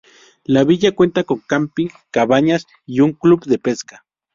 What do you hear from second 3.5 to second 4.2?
pesca.